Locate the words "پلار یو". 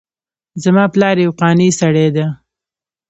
0.93-1.31